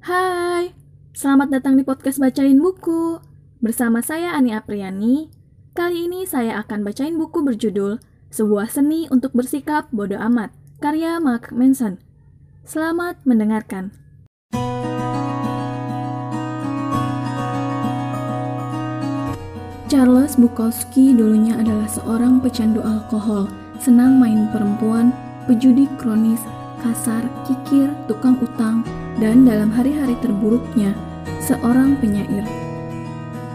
[0.00, 0.72] Hai,
[1.12, 3.20] selamat datang di podcast Bacain Buku.
[3.60, 5.28] Bersama saya Ani Apriani.
[5.76, 8.00] Kali ini saya akan bacain buku berjudul
[8.32, 12.00] Sebuah Seni untuk Bersikap Bodoh Amat, karya Mark Manson.
[12.64, 13.92] Selamat mendengarkan.
[19.92, 25.12] Charles Bukowski dulunya adalah seorang pecandu alkohol, senang main perempuan,
[25.44, 26.40] pejudi kronis,
[26.80, 28.80] kasar, kikir, tukang utang,
[29.20, 30.96] dan dalam hari-hari terburuknya,
[31.44, 32.42] seorang penyair.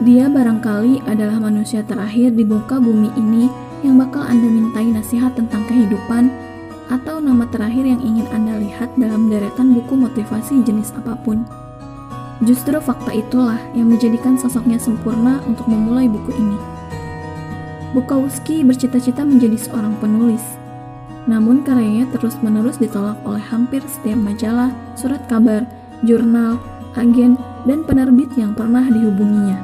[0.05, 3.49] Dia barangkali adalah manusia terakhir di muka bumi ini
[3.81, 6.29] yang bakal Anda mintai nasihat tentang kehidupan
[6.93, 11.41] atau nama terakhir yang ingin Anda lihat dalam deretan buku motivasi jenis apa pun.
[12.45, 16.59] Justru fakta itulah yang menjadikan sosoknya sempurna untuk memulai buku ini.
[17.95, 20.43] Bukowski bercita-cita menjadi seorang penulis.
[21.25, 25.65] Namun karyanya terus-menerus ditolak oleh hampir setiap majalah, surat kabar,
[26.05, 26.61] jurnal,
[26.93, 29.57] agen, dan penerbit yang pernah dihubunginya.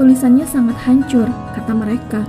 [0.00, 2.24] Tulisannya sangat hancur, kata mereka,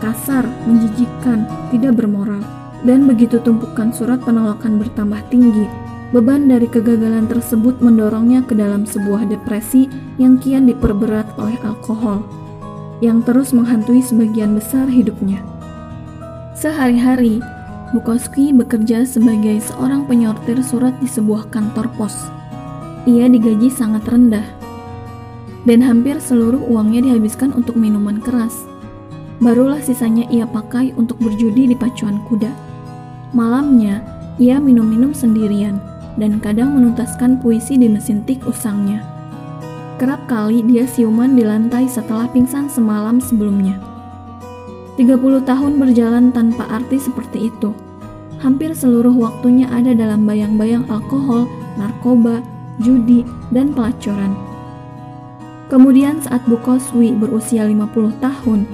[0.00, 2.42] kasar, menjijikan, tidak bermoral,
[2.82, 5.68] dan begitu tumpukan surat penolakan bertambah tinggi,
[6.14, 12.22] Beban dari kegagalan tersebut mendorongnya ke dalam sebuah depresi yang kian diperberat oleh alkohol,
[13.02, 15.42] yang terus menghantui sebagian besar hidupnya.
[16.54, 17.42] Sehari-hari,
[17.94, 22.26] Bukowski bekerja sebagai seorang penyortir surat di sebuah kantor pos.
[23.06, 24.42] Ia digaji sangat rendah,
[25.62, 28.66] dan hampir seluruh uangnya dihabiskan untuk minuman keras.
[29.38, 32.50] Barulah sisanya ia pakai untuk berjudi di pacuan kuda.
[33.30, 34.02] Malamnya,
[34.42, 35.78] ia minum-minum sendirian
[36.18, 39.02] dan kadang menuntaskan puisi di mesin tik usangnya.
[40.02, 43.78] Kerap kali dia siuman di lantai setelah pingsan semalam sebelumnya.
[44.94, 47.83] 30 tahun berjalan tanpa arti seperti itu.
[48.44, 51.48] Hampir seluruh waktunya ada dalam bayang-bayang alkohol,
[51.80, 52.44] narkoba,
[52.76, 54.36] judi, dan pelacuran.
[55.72, 58.68] Kemudian saat Bukoswi berusia 50 tahun,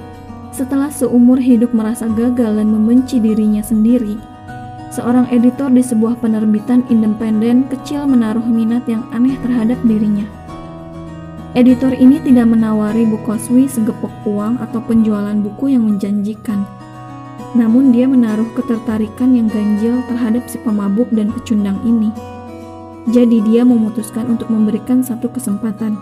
[0.51, 4.19] setelah seumur hidup merasa gagal dan membenci dirinya sendiri,
[4.91, 10.27] seorang editor di sebuah penerbitan independen kecil menaruh minat yang aneh terhadap dirinya.
[11.55, 16.80] Editor ini tidak menawari Bukoswi segepok uang atau penjualan buku yang menjanjikan.
[17.51, 22.11] Namun dia menaruh ketertarikan yang ganjil terhadap si pemabuk dan pecundang ini.
[23.11, 25.99] Jadi dia memutuskan untuk memberikan satu kesempatan.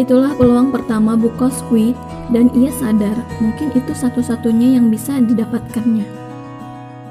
[0.00, 1.92] Itulah peluang pertama Bukoswi
[2.32, 3.12] dan ia sadar
[3.44, 6.08] mungkin itu satu-satunya yang bisa didapatkannya.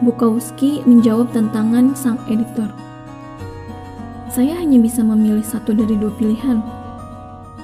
[0.02, 2.74] Bukowski menjawab tantangan sang editor.
[4.34, 6.64] Saya hanya bisa memilih satu dari dua pilihan.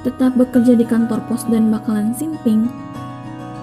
[0.06, 2.70] Tetap bekerja di kantor pos dan bakalan simping,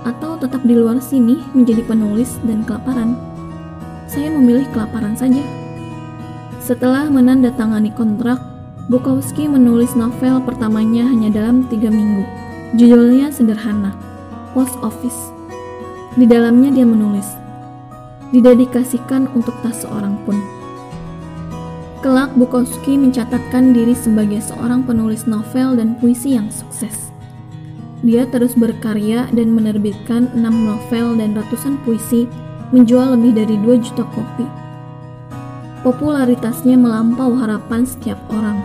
[0.04, 3.16] atau tetap di luar sini menjadi penulis dan kelaparan.
[4.04, 5.40] Saya memilih kelaparan saja.
[6.60, 8.40] Setelah menandatangani kontrak,
[8.92, 12.20] Bukowski menulis novel pertamanya hanya dalam tiga minggu.
[12.76, 13.96] Judulnya sederhana,
[14.52, 15.32] Post Office.
[16.20, 17.26] Di dalamnya dia menulis,
[18.28, 20.36] didedikasikan untuk tak seorang pun.
[22.04, 27.13] Kelak Bukowski mencatatkan diri sebagai seorang penulis novel dan puisi yang sukses.
[28.04, 32.28] Dia terus berkarya dan menerbitkan enam novel dan ratusan puisi,
[32.70, 34.44] menjual lebih dari 2 juta kopi.
[35.80, 38.60] Popularitasnya melampau harapan setiap orang,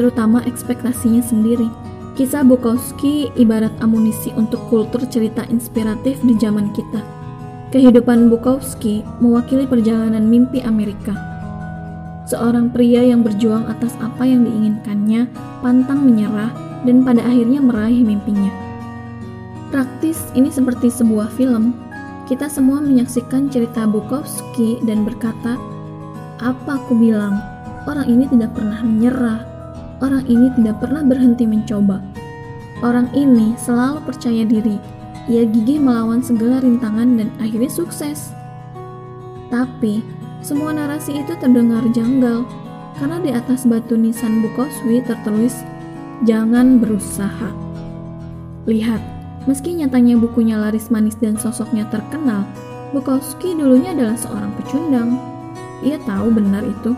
[0.00, 1.68] terutama ekspektasinya sendiri.
[2.16, 7.18] Kisah Bukowski ibarat amunisi untuk kultur cerita inspiratif di zaman kita
[7.68, 11.12] Kehidupan Bukowski mewakili perjalanan mimpi Amerika.
[12.24, 15.28] Seorang pria yang berjuang atas apa yang diinginkannya,
[15.60, 16.48] pantang menyerah,
[16.88, 18.67] dan pada akhirnya meraih mimpinya.
[19.68, 21.76] Praktis, ini seperti sebuah film.
[22.24, 25.60] Kita semua menyaksikan cerita Bukowski dan berkata,
[26.40, 27.36] "Apa aku bilang?
[27.84, 29.44] Orang ini tidak pernah menyerah.
[30.00, 32.00] Orang ini tidak pernah berhenti mencoba.
[32.80, 34.80] Orang ini selalu percaya diri."
[35.28, 38.32] Ia gigih melawan segala rintangan dan akhirnya sukses.
[39.52, 40.00] Tapi,
[40.40, 42.48] semua narasi itu terdengar janggal
[42.96, 45.60] karena di atas batu nisan Bukoswi tertulis
[46.24, 47.52] jangan berusaha.
[48.64, 49.17] Lihat,
[49.48, 52.44] meski nyatanya bukunya laris manis dan sosoknya terkenal,
[52.88, 55.20] Bukowski dulunya adalah seorang pecundang.
[55.84, 56.96] Ia tahu benar itu.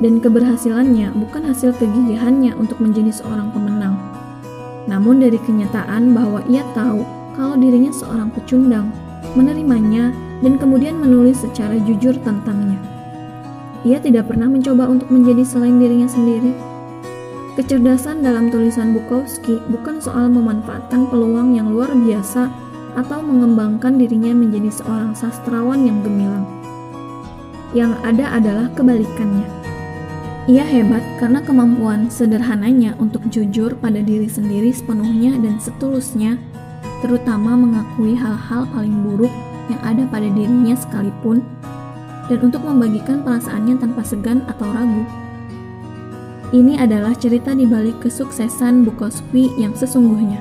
[0.00, 3.96] Dan keberhasilannya bukan hasil kegigihannya untuk menjadi seorang pemenang.
[4.84, 7.00] Namun dari kenyataan bahwa ia tahu
[7.32, 8.92] kalau dirinya seorang pecundang,
[9.32, 10.12] menerimanya,
[10.44, 12.76] dan kemudian menulis secara jujur tentangnya.
[13.88, 16.52] Ia tidak pernah mencoba untuk menjadi selain dirinya sendiri.
[17.56, 22.52] Kecerdasan dalam tulisan Bukowski bukan soal memanfaatkan peluang yang luar biasa
[23.00, 26.44] atau mengembangkan dirinya menjadi seorang sastrawan yang gemilang.
[27.72, 29.48] Yang ada adalah kebalikannya.
[30.52, 36.36] Ia hebat karena kemampuan sederhananya untuk jujur pada diri sendiri sepenuhnya dan setulusnya,
[37.00, 39.32] terutama mengakui hal-hal paling buruk
[39.72, 41.40] yang ada pada dirinya sekalipun,
[42.28, 45.25] dan untuk membagikan perasaannya tanpa segan atau ragu.
[46.54, 50.38] Ini adalah cerita di balik kesuksesan Bukowski yang sesungguhnya.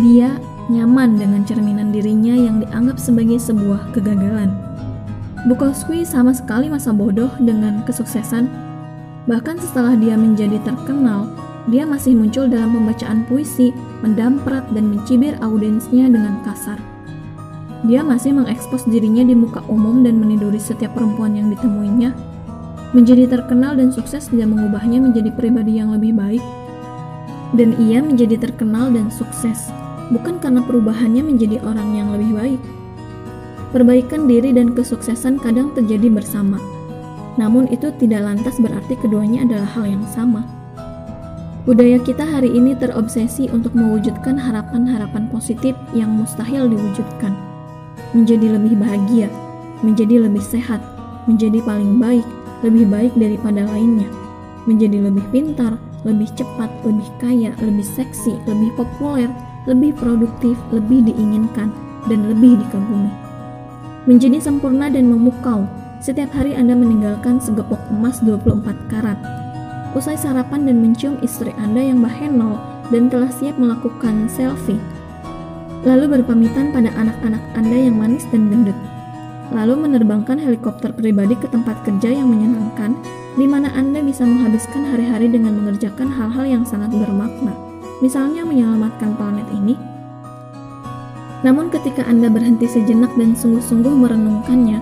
[0.00, 0.40] Dia
[0.72, 4.48] nyaman dengan cerminan dirinya yang dianggap sebagai sebuah kegagalan.
[5.44, 8.70] Bukowski sama sekali masa bodoh dengan kesuksesan
[9.28, 11.28] Bahkan setelah dia menjadi terkenal,
[11.68, 13.70] dia masih muncul dalam pembacaan puisi,
[14.00, 16.80] mendamprat dan mencibir audiensnya dengan kasar.
[17.84, 22.12] Dia masih mengekspos dirinya di muka umum dan meniduri setiap perempuan yang ditemuinya.
[22.90, 26.42] Menjadi terkenal dan sukses tidak mengubahnya menjadi pribadi yang lebih baik.
[27.54, 29.70] Dan ia menjadi terkenal dan sukses,
[30.10, 32.62] bukan karena perubahannya menjadi orang yang lebih baik.
[33.70, 36.58] Perbaikan diri dan kesuksesan kadang terjadi bersama,
[37.38, 40.42] namun itu tidak lantas berarti keduanya adalah hal yang sama.
[41.62, 47.30] Budaya kita hari ini terobsesi untuk mewujudkan harapan-harapan positif yang mustahil diwujudkan.
[48.10, 49.30] Menjadi lebih bahagia,
[49.86, 50.82] menjadi lebih sehat,
[51.30, 52.26] menjadi paling baik,
[52.60, 54.08] lebih baik daripada lainnya.
[54.68, 59.28] Menjadi lebih pintar, lebih cepat, lebih kaya, lebih seksi, lebih populer,
[59.68, 61.72] lebih produktif, lebih diinginkan,
[62.08, 63.12] dan lebih dikagumi.
[64.08, 65.68] Menjadi sempurna dan memukau,
[66.00, 69.20] setiap hari Anda meninggalkan segepok emas 24 karat.
[69.92, 72.56] Usai sarapan dan mencium istri Anda yang bahenol
[72.88, 74.80] dan telah siap melakukan selfie.
[75.84, 78.76] Lalu berpamitan pada anak-anak Anda yang manis dan gendut.
[79.50, 82.94] Lalu menerbangkan helikopter pribadi ke tempat kerja yang menyenangkan,
[83.34, 87.54] di mana Anda bisa menghabiskan hari-hari dengan mengerjakan hal-hal yang sangat bermakna,
[87.98, 89.74] misalnya menyelamatkan planet ini.
[91.42, 94.78] Namun ketika Anda berhenti sejenak dan sungguh-sungguh merenungkannya,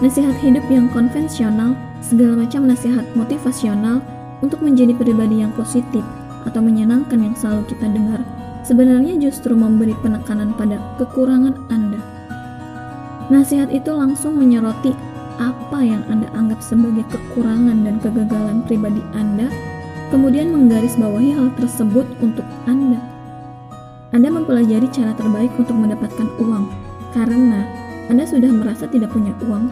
[0.00, 3.98] nasihat hidup yang konvensional, segala macam nasihat motivasional
[4.40, 6.04] untuk menjadi pribadi yang positif
[6.46, 8.22] atau menyenangkan yang selalu kita dengar,
[8.62, 11.95] sebenarnya justru memberi penekanan pada kekurangan Anda.
[13.32, 14.94] Nasihat itu langsung menyoroti
[15.36, 19.50] apa yang Anda anggap sebagai kekurangan dan kegagalan pribadi Anda,
[20.14, 23.02] kemudian menggarisbawahi hal tersebut untuk Anda.
[24.14, 26.64] Anda mempelajari cara terbaik untuk mendapatkan uang,
[27.12, 27.66] karena
[28.06, 29.66] anda sudah merasa tidak punya uang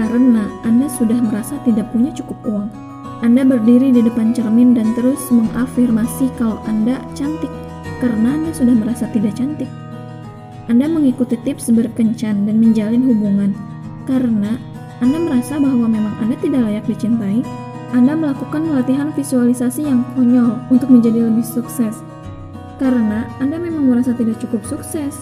[0.00, 2.72] karena Anda sudah merasa tidak punya cukup uang.
[3.20, 7.52] Anda berdiri di depan cermin dan terus mengafirmasi kalau Anda cantik
[8.00, 9.68] karena Anda sudah merasa tidak cantik.
[10.68, 13.56] Anda mengikuti tips berkencan dan menjalin hubungan
[14.04, 14.60] karena
[15.00, 17.40] Anda merasa bahwa memang Anda tidak layak dicintai.
[17.90, 21.98] Anda melakukan latihan visualisasi yang konyol untuk menjadi lebih sukses
[22.80, 25.20] karena Anda memang merasa tidak cukup sukses.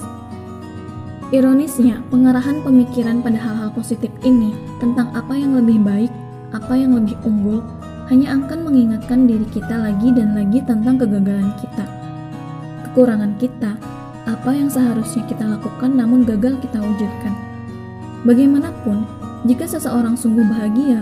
[1.28, 6.08] Ironisnya, pengarahan pemikiran pada hal-hal positif ini tentang apa yang lebih baik,
[6.56, 7.60] apa yang lebih unggul,
[8.08, 11.84] hanya akan mengingatkan diri kita lagi dan lagi tentang kegagalan kita.
[12.88, 13.76] Kekurangan kita,
[14.28, 17.32] apa yang seharusnya kita lakukan namun gagal kita wujudkan.
[18.28, 19.08] Bagaimanapun,
[19.48, 21.00] jika seseorang sungguh bahagia,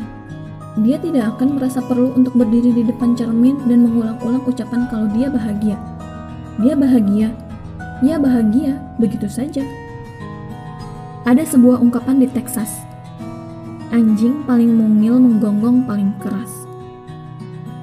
[0.78, 5.26] dia tidak akan merasa perlu untuk berdiri di depan cermin dan mengulang-ulang ucapan kalau dia
[5.32, 5.74] bahagia.
[6.60, 7.32] Dia bahagia,
[8.04, 9.64] ya bahagia, begitu saja.
[11.26, 12.84] Ada sebuah ungkapan di Texas.
[13.90, 16.68] Anjing paling mungil menggonggong paling keras.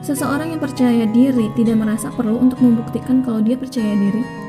[0.05, 4.42] Seseorang yang percaya diri tidak merasa perlu untuk membuktikan kalau dia percaya diri.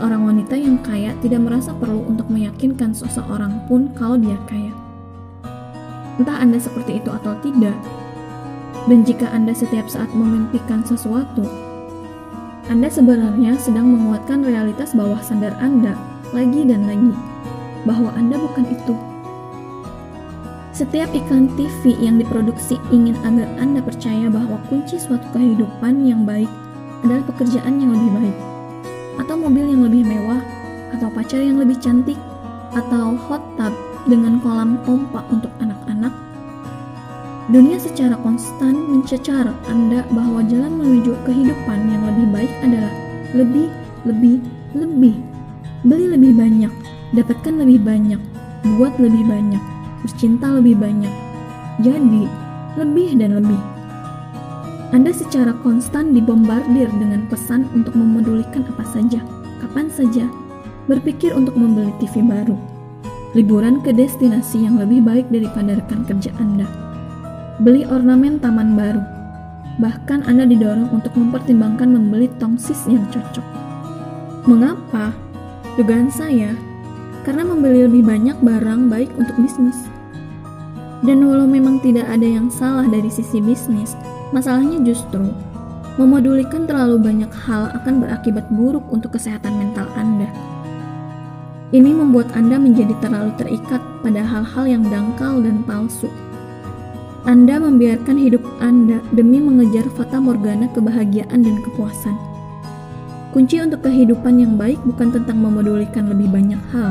[0.00, 4.72] Seorang wanita yang kaya tidak merasa perlu untuk meyakinkan seseorang pun kalau dia kaya.
[6.16, 7.76] Entah Anda seperti itu atau tidak,
[8.88, 11.44] dan jika Anda setiap saat memimpikan sesuatu,
[12.72, 15.92] Anda sebenarnya sedang menguatkan realitas bawah sadar Anda
[16.32, 17.12] lagi dan lagi
[17.84, 18.96] bahwa Anda bukan itu.
[20.72, 26.48] Setiap iklan TV yang diproduksi ingin agar Anda percaya bahwa kunci suatu kehidupan yang baik
[27.04, 28.36] adalah pekerjaan yang lebih baik,
[29.20, 30.40] atau mobil yang lebih mewah,
[30.96, 32.16] atau pacar yang lebih cantik,
[32.72, 33.76] atau hot tub
[34.08, 36.10] dengan kolam pompa untuk anak-anak.
[37.52, 42.92] Dunia secara konstan mencecar Anda bahwa jalan menuju kehidupan yang lebih baik adalah
[43.36, 43.68] lebih,
[44.06, 44.38] lebih,
[44.72, 45.14] lebih,
[45.84, 46.72] beli lebih banyak,
[47.12, 48.20] dapatkan lebih banyak,
[48.78, 49.62] buat lebih banyak,
[50.06, 51.12] bercinta lebih banyak.
[51.82, 52.24] Jadi,
[52.78, 53.60] lebih dan lebih.
[54.90, 59.22] Anda secara konstan dibombardir dengan pesan untuk memedulikan apa saja,
[59.62, 60.26] kapan saja,
[60.90, 62.58] berpikir untuk membeli TV baru,
[63.38, 66.66] liburan ke destinasi yang lebih baik daripada rekan kerja Anda,
[67.62, 68.98] beli ornamen taman baru,
[69.78, 73.46] bahkan Anda didorong untuk mempertimbangkan membeli tongsis yang cocok.
[74.50, 75.14] Mengapa?
[75.78, 76.58] Dugaan saya,
[77.22, 79.86] karena membeli lebih banyak barang baik untuk bisnis.
[81.06, 83.94] Dan walau memang tidak ada yang salah dari sisi bisnis,
[84.30, 85.30] masalahnya justru
[85.98, 90.30] memodulikan terlalu banyak hal akan berakibat buruk untuk kesehatan mental Anda.
[91.70, 96.10] Ini membuat Anda menjadi terlalu terikat pada hal-hal yang dangkal dan palsu.
[97.28, 102.16] Anda membiarkan hidup Anda demi mengejar fata morgana kebahagiaan dan kepuasan.
[103.30, 106.90] Kunci untuk kehidupan yang baik bukan tentang memedulikan lebih banyak hal,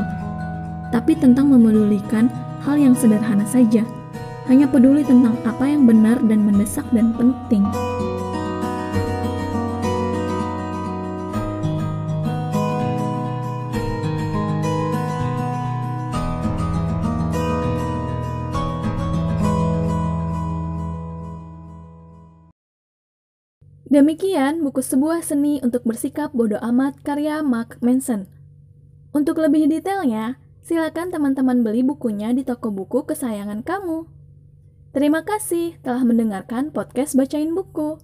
[0.88, 2.32] tapi tentang memedulikan
[2.64, 3.84] hal yang sederhana saja.
[4.48, 7.66] Hanya peduli tentang apa yang benar dan mendesak dan penting.
[23.90, 28.30] Demikian buku sebuah seni untuk bersikap bodoh amat karya Mark Manson.
[29.10, 34.19] Untuk lebih detailnya, silakan teman-teman beli bukunya di toko buku kesayangan kamu.
[34.90, 38.02] Terima kasih telah mendengarkan podcast Bacain Buku.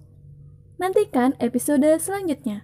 [0.79, 2.63] Nantikan episode selanjutnya.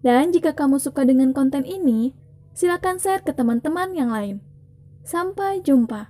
[0.00, 2.16] Dan jika kamu suka dengan konten ini,
[2.56, 4.40] silakan share ke teman-teman yang lain.
[5.04, 6.08] Sampai jumpa.